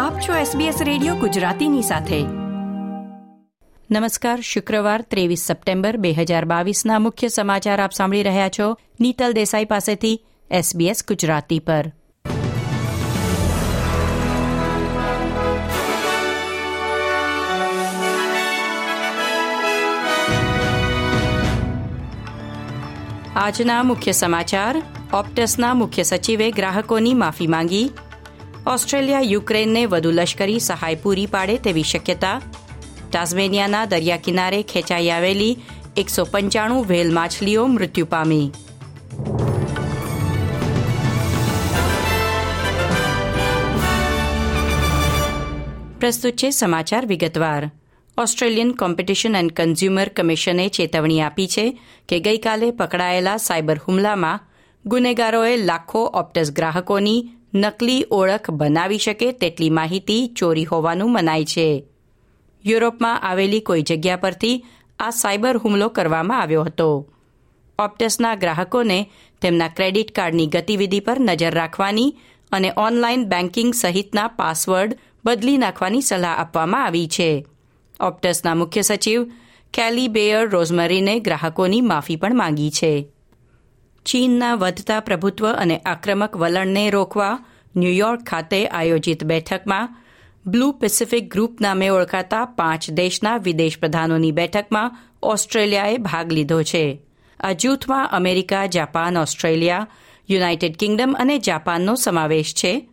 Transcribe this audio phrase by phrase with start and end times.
[0.00, 2.22] આપ છો SBS radio ગુજરાતીની સાથે.
[3.90, 9.64] નમસ્કાર, શુક્રવાર ત્રેવીસ સપ્ટેમ્બર બે હજાર બાવીસના મુખ્ય સમાચાર આપ સાંભળી રહ્યા છો નીતલ દેસાઈ
[9.64, 11.92] પાસેથી SBS ગુજરાતી પર.
[23.36, 24.82] આજના મુખ્ય સમાચાર,
[25.14, 27.90] ઓપ્ટસના મુખ્ય સચિવે ગ્રાહકોની માફી માંગી.
[28.66, 32.42] ઓસ્ટ્રેલિયા, યુક્રેનને વધુ લશ્કરી સહાય પૂરી પાડે તેવી શક્યતા.
[33.12, 35.56] ટાઝમેનિયાના દરિયા કિનારે ખેંચાઈ આવેલી
[35.96, 38.50] એકસો પંચાણું વ્હેલ માછલીઓ મૃત્યુ પામી.
[46.00, 47.70] પ્રસ્તુત છે સમાચાર વિગતવાર.
[48.18, 54.40] ઓસ્ટ્રેલિયન કોમ્પિટિશન એન્ડ કન્ઝ્યુમર કમિશને ચેતવણી આપી છે કે ગઈકાલે પકડાયેલા સાયબર હુમલામાં
[54.86, 61.84] ગુનેગારોએ લાખો ઓપ્ટસ ગ્રાહકોની નકલી ઓળખ બનાવી શકે તેટલી માહિતી ચોરી હોવાનું મનાય છે.
[62.66, 64.64] યુરોપમાં આવેલી કોઈ જગ્યા પરથી
[64.98, 67.08] આ સાયબર હુમલો કરવામાં આવ્યો હતો.
[67.78, 69.10] ઓપ્ટસના ગ્રાહકોને
[69.42, 72.16] તેમના ક્રેડિટ કાર્ડની ગતિવિધિ પર નજર રાખવાની
[72.52, 77.46] અને ઓનલાઈન બેન્કિંગ સહિતના પાસવર્ડ બદલી નાખવાની સલાહ આપવામાં આવી છે.
[78.00, 79.30] ઓપ્ટસના મુખ્ય સચિવ
[79.72, 83.08] કેલી બેયર રોઝમરીને ગ્રાહકોની માફી પણ માંગી છે.
[84.10, 87.44] ચીનના વધતા પ્રભુત્વ અને આક્રમક વલણને રોકવા
[87.76, 89.96] ન્યૂયોર્ક ખાતે આયોજિત બેઠકમાં
[90.46, 97.00] બ્લુ પેસિફિક ગ્રુપ નામે ઓળખાતા પાંચ દેશના વિદેશ પ્રધાનોની બેઠકમાં ઓસ્ટ્રેલિયાએ ભાગ લીધો છે.
[97.40, 99.86] આ જૂથમાં America, Japan, Australia,
[100.30, 102.88] United Kingdom અને જાપાનનો સમાવેશ છે.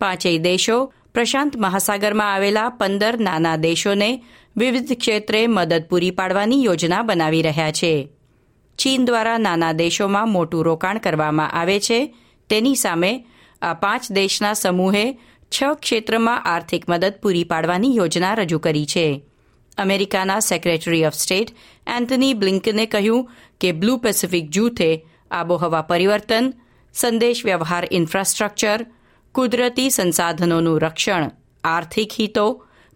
[0.00, 4.24] પાંચેય દેશો પ્રશાંત મહાસાગરમાં આવેલા પંદર નાના દેશોને
[4.56, 8.08] વિવિધ ક્ષેત્રે મદદ પૂરી પાડવાની યોજના બનાવી રહ્યા છે.
[8.80, 11.98] ચીન દ્વારા નાના દેશોમાં મોટું રોકાણ કરવામાં આવે છે.
[12.50, 13.12] તેની સામે
[13.62, 15.04] આ પાંચ દેશના સમૂહે
[15.52, 19.24] છ ક્ષેત્રમાં આર્થિક મદદ પૂરી પાડવાની યોજના રજૂ કરી છે.
[19.78, 21.54] અમેરિકાના સેક્રેટરી ઓફ સ્ટેટ
[21.86, 23.28] એન્થની બ્લિન્કને કહ્યું
[23.60, 24.90] કે બ્લુ પેસિફિક જૂથે
[25.30, 26.52] આબોહવા પરિવર્તન,
[26.94, 28.86] સંદેશ વ્યવહાર ઇન્ફ્રાસ્ટ્રક્ચર,
[29.34, 31.30] કુદરતી સંસાધનોનું રક્ષણ,
[31.64, 32.46] આર્થિક હિતો,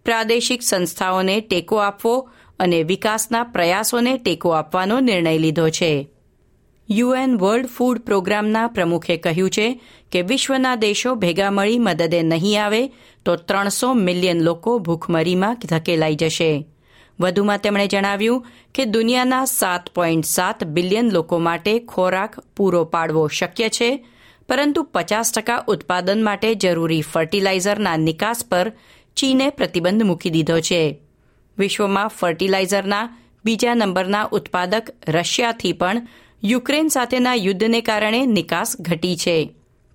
[0.05, 2.29] પ્રાદેશિક સંસ્થાઓને ટેકો આપવો
[2.59, 6.09] અને વિકાસના પ્રયાસોને ટેકો આપવાનો નિર્ણય લીધો છે.
[6.89, 12.87] યુએન વર્લ્ડ ફૂડ પ્રોગ્રામના પ્રમુખે કહ્યું છે કે વિશ્વના દેશો ભેગા મળી મદદે નહીં આવે
[13.25, 16.65] તો ત્રણસો મિલિયન લોકો ભૂખમરીમાં ધકેલાઈ જશે.
[17.19, 23.69] વધુમાં તેમણે જણાવ્યું કે દુનિયાના સાત પોઈન્ટ સાત બિલિયન લોકો માટે ખોરાક પૂરો પાડવો શક્ય
[23.69, 24.05] છે,
[24.49, 28.73] પરંતુ પચાસ ટકા ઉત્પાદન માટે જરૂરી ફર્ટિલાઇઝરના નિકાસ પર
[29.15, 31.04] ચીને પ્રતિબંધ મૂકી દીધો છે.
[31.57, 36.07] વિશ્વમાં ફર્ટિલાઇઝરના બીજા નંબરના ઉત્પાદક રશિયાથી પણ
[36.43, 39.49] યુક્રેન સાથેના યુદ્ધને કારણે નિકાસ ઘટી છે.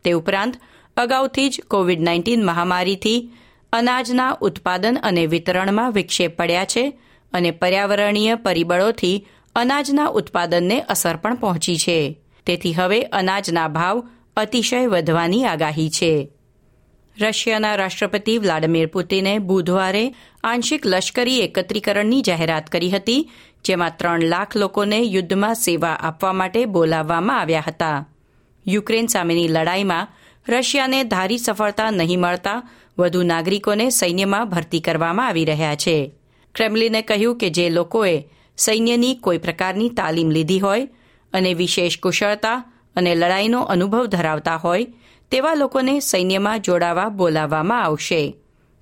[0.05, 0.55] તે ઉપરાંત,
[0.97, 3.31] અગાઉથી જ કોવિડ નાઇન્ટીન મહામારીથી
[3.73, 6.99] અનાજના ઉત્પાદન અને વિતરણમાં વિક્ષેપ પડ્યા છે
[7.33, 12.21] અને પર્યાવરણીય પરિબળોથી અનાજના ઉત્પાદનને અસર પણ પહોંચી છે.
[12.47, 16.29] તેથી હવે અનાજના ભાવ અતિશય વધવાની આગાહી છે.
[17.21, 20.05] રશિયાના રાષ્ટ્રપતિ વ્લાડિમીર પુતિને બુધવારે
[20.45, 23.27] આંશિક લશ્કરી એકત્રીકરણની જાહેરાત કરી હતી,
[23.65, 27.99] જેમાં ત્રણ લાખ લોકોને યુદ્ધમાં સેવા આપવા માટે બોલાવવામાં આવ્યા હતા.
[28.67, 30.09] યુક્રેન સામેની લડાઈમાં
[30.47, 32.63] રશિયાને ધારી સફળતા નહીં મળતા
[32.99, 35.97] વધુ નાગરિકોને સૈન્યમાં ભરતી કરવામાં આવી રહ્યા છે.
[36.55, 38.17] ક્રેમલિને કહ્યું કે જે લોકોએ
[38.59, 40.89] સૈન્યની કોઈ પ્રકારની તાલીમ લીધી હોય
[41.33, 42.57] અને વિશેષ કુશળતા
[42.97, 44.87] અને લડાઈનો અનુભવ ધરાવતા હોય
[45.31, 48.37] તેવા લોકોને સૈન્યમાં જોડાવા બોલાવવામાં આવશે.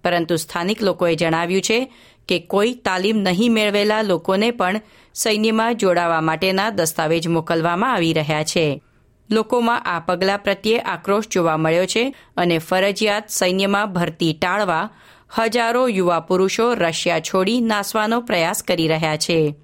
[0.04, 1.92] પરંતુ સ્થાનિક લોકોએ જણાવ્યું છે
[2.28, 4.80] કે કોઈ તાલીમ નહીં મેળવેલા લોકોને પણ
[5.14, 8.82] સૈન્યમાં જોડાવા માટેના દસ્તાવેજ મોકલવામાં આવી રહ્યા છે.
[9.30, 14.90] લોકોમાં આ પગલાં પ્રત્યે આક્રોશ જોવા મળ્યો છે અને ફરજિયાત સૈન્યમાં ભરતી ટાળવા
[15.38, 19.54] હજારો યુવા પુરુષો રશિયા છોડી નાસવાનો પ્રયાસ કરી રહ્યા છે.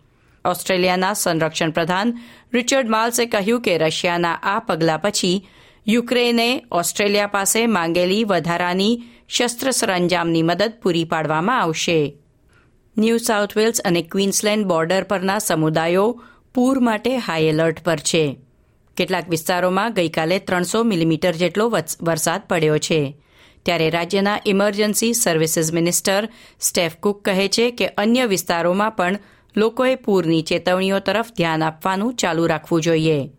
[0.45, 2.19] ઓસ્ટ્રેલિયાના સંરક્ષણ પ્રધાન
[2.53, 5.49] રિચર્ડ માલ્સે કહ્યું કે રશિયાના આ પગલાં પછી
[5.87, 12.16] યુક્રેને ઓસ્ટ્રેલિયા પાસે માંગેલી વધારાની શસ્ત્ર સરંજામની મદદ પૂરી પાડવામાં આવશે.
[12.98, 16.22] ન્યૂ સાઉથ વેલ્સ અને ક્વીન્સલેન્ડ બોર્ડર પરના સમુદાયો
[16.54, 18.39] પૂર માટે હાઈ એલર્ટ પર છે.
[18.97, 21.72] કેટલાક વિસ્તારોમાં ગઈકાલે ત્રણસો મિલીમીટર જેટલો
[22.03, 23.16] વરસાદ પડ્યો છે.
[23.63, 26.28] ત્યારે રાજ્યના emergency services minister
[26.60, 29.19] Steph Cook કહે છે કે અન્ય વિસ્તારોમાં પણ
[29.57, 33.31] લોકોએ પૂરની ચેતવણીઓ તરફ ધ્યાન આપવાનું ચાલુ રાખવું જોઈએ.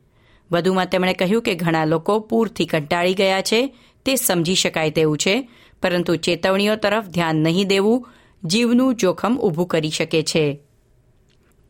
[0.51, 3.75] વધુમાં તેમણે કહ્યું કે ઘણા લોકો પૂરથી કંટાળી ગયા છે,
[4.05, 5.49] તે સમજી શકાય તેવું છે,
[5.81, 8.05] પરંતુ ચેતવણીઓ તરફ ધ્યાન નહીં દેવું
[8.45, 10.61] જીવનું જોખમ ઊભું કરી શકે છે.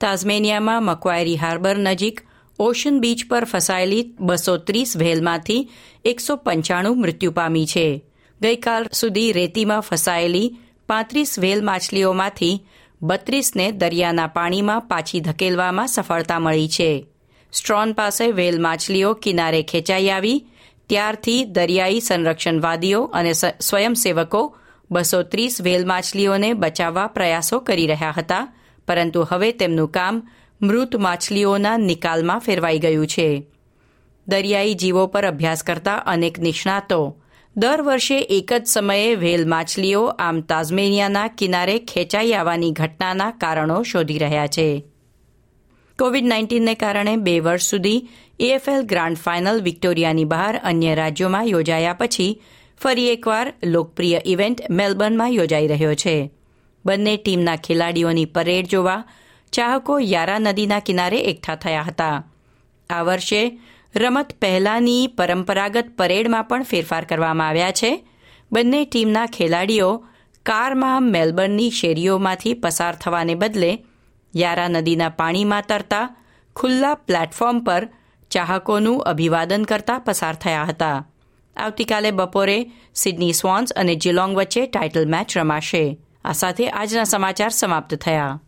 [0.02, 2.22] તાઝમેનિયામાં મકવાયરી હાર્બર નજીક
[2.60, 5.70] ઓશન બીચ પર ફસાયેલી બસો ત્રીસ વ્હેલમાંથી
[6.06, 8.06] એકસો પંચાણું મૃત્યુ પામી છે.
[8.42, 10.58] ગઈકાલ સુધી રેતીમાં ફસાયેલી
[10.88, 12.66] પાંત્રીસ વ્હેલ માછલીઓમાંથી
[13.02, 17.15] બત્રીસને દરિયાના પાણીમાં પાછી ધકેલવામાં સફળતા મળી છે.
[17.56, 20.46] સ્ટ્રોન પાસે વેલ માછલીઓ કિનારે ખેંચાઈ આવી.
[20.90, 24.42] ત્યારથી દરિયાઈ સંરક્ષણવાદીઓ અને સ્વયંસેવકો
[24.92, 28.48] બસો ત્રીસ વેલ માછલીઓને બચાવવા પ્રયાસો કરી રહ્યા હતા.
[28.88, 30.24] પરંતુ હવે તેમનું કામ
[30.62, 33.48] મૃત માછલીઓના નિકાલમાં ફેરવાઈ ગયું છે.
[34.28, 37.00] દરિયાઈ જીવો પર અભ્યાસ કરતા અનેક નિષ્ણાતો
[37.58, 44.18] દર વર્ષે એક જ સમયે વેલ માછલીઓ આમ તાઝમેનિયાના કિનારે ખેંચાઈ આવવાની ઘટનાના કારણો શોધી
[44.18, 44.70] રહ્યા છે.
[46.00, 48.00] કોવિડ નાઇન્ટીનને કારણે બે વર્ષ સુધી
[48.40, 52.32] એએફએલ ગ્રાન્ડ ફાઇનલ વિક્ટોરિયાની બહાર અન્ય રાજ્યોમાં યોજાયા પછી
[52.82, 56.16] ફરી એકવાર લોકપ્રિય ઇવેન્ટ મેલબર્નમાં યોજાઈ રહ્યો છે.
[56.86, 59.06] બંને ટીમના ખેલાડીઓની પરેડ જોવા
[59.54, 62.18] ચાહકો યારા નદીના કિનારે એકઠા થયા હતા.
[62.90, 63.42] આ વર્ષે
[63.96, 67.92] રમત પહેલાંની પરંપરાગત પરેડમાં પણ ફેરફાર કરવામાં આવ્યા છે.
[68.52, 69.92] બંને ટીમના ખેલાડીઓ
[70.46, 73.72] કારમાં મેલબર્નની શેરીઓમાંથી પસાર થવાને બદલે
[74.36, 76.16] યારા નદીના પાણીમાં તરતા
[76.56, 77.90] ખુલ્લા પ્લેટફોર્મ પર
[78.32, 81.08] ચાહકોનું અભિવાદન કરતા પસાર થયા હતા.
[81.58, 85.98] આવતીકાલે બપોરે સિડની સ્વોન્સ અને જિલોંગ વચ્ચે ટાઇટલ મેચ રમાશે.
[86.26, 88.40] આ સાથે આજના સમાચાર સમાપ્ત થયા.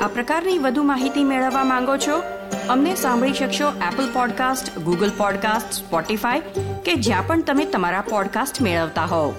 [0.00, 2.22] આ પ્રકારની વધુ માહિતી મેળવવા માંગો છો?
[2.68, 6.40] અમને સાંભળી શકશો Apple podcast Google podcast Spotify
[6.84, 9.34] કે જ્યાં પણ તમે તમારા પોડકાસ્ટ મેળવતા હોવ.